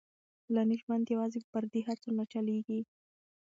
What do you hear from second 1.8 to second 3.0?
هڅو نه چلېږي.